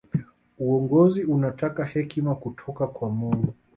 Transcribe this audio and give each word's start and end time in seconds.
uongozi 0.59 1.23
unataka 1.25 1.85
hekima 1.85 2.35
kutoka 2.35 2.87
kwa 2.87 3.09
mungu 3.09 3.53